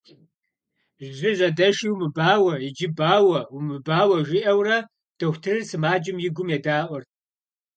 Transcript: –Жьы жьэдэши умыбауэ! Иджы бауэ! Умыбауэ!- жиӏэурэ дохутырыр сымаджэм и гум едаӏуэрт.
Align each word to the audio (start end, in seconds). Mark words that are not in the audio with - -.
–Жьы 1.17 1.31
жьэдэши 1.37 1.87
умыбауэ! 1.93 2.53
Иджы 2.67 2.87
бауэ! 2.97 3.39
Умыбауэ!- 3.55 4.17
жиӏэурэ 4.27 4.77
дохутырыр 5.17 5.67
сымаджэм 5.69 6.17
и 6.27 6.29
гум 6.35 6.49
едаӏуэрт. 6.57 7.09